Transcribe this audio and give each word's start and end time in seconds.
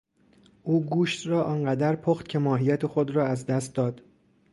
او 0.63 0.85
گوشت 0.85 1.27
را 1.27 1.43
آن 1.43 1.63
قدر 1.65 1.95
پخت 1.95 2.27
که 2.27 2.39
ماهیت 2.39 2.85
خود 2.85 3.11
را 3.11 3.27
از 3.27 3.45
دست 3.45 3.75
داد. 3.75 4.01